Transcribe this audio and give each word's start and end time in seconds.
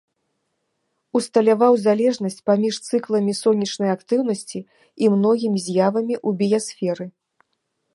Усталяваў 1.19 1.73
залежнасць 1.87 2.39
паміж 2.51 2.75
цыкламі 2.89 3.37
сонечнай 3.43 3.89
актыўнасці 3.97 4.59
і 5.05 5.13
многімі 5.17 5.59
з'явамі 5.69 6.15
ў 6.27 6.41
біясферы. 6.43 7.05